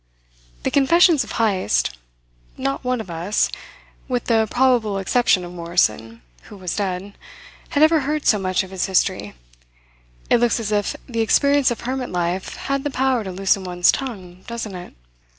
The 0.63 0.71
confessions 0.71 1.23
of 1.23 1.33
Heyst. 1.33 1.95
Not 2.57 2.83
one 2.83 2.99
of 3.01 3.11
us 3.11 3.51
with 4.07 4.23
the 4.25 4.47
probable 4.49 4.97
exception 4.97 5.45
of 5.45 5.53
Morrison, 5.53 6.23
who 6.45 6.57
was 6.57 6.75
dead 6.75 7.13
had 7.69 7.83
ever 7.83 7.99
heard 7.99 8.25
so 8.25 8.39
much 8.39 8.63
of 8.63 8.71
his 8.71 8.87
history. 8.87 9.35
It 10.27 10.39
looks 10.39 10.59
as 10.59 10.71
if 10.71 10.95
the 11.07 11.21
experience 11.21 11.69
of 11.69 11.81
hermit 11.81 12.09
life 12.09 12.55
had 12.55 12.83
the 12.83 12.89
power 12.89 13.23
to 13.23 13.31
loosen 13.31 13.63
one's 13.63 13.91
tongue, 13.91 14.41
doesn't 14.47 14.73
it? 14.73 14.95